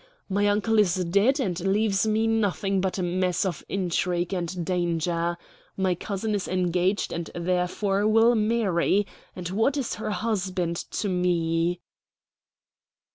My 0.27 0.47
uncle 0.47 0.79
is 0.79 0.95
dead 0.95 1.39
and 1.39 1.59
leaves 1.59 2.07
me 2.07 2.25
nothing 2.25 2.81
but 2.81 2.97
a 2.97 3.03
mess 3.03 3.45
of 3.45 3.63
intrigue 3.69 4.33
and 4.33 4.65
danger. 4.65 5.37
My 5.77 5.93
cousin 5.93 6.33
is 6.33 6.47
engaged 6.47 7.13
and 7.13 7.29
therefore 7.35 8.07
will 8.07 8.33
marry 8.33 9.05
and 9.35 9.47
what 9.49 9.77
is 9.77 9.93
her 10.01 10.09
husband 10.09 10.77
to 10.89 11.07
me?" 11.07 11.81